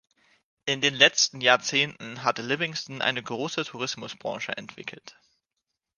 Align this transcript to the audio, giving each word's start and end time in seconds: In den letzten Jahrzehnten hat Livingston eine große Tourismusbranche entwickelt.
In 0.65 0.81
den 0.81 0.95
letzten 0.95 1.41
Jahrzehnten 1.41 2.23
hat 2.23 2.39
Livingston 2.39 3.03
eine 3.03 3.21
große 3.21 3.65
Tourismusbranche 3.65 4.57
entwickelt. 4.57 5.15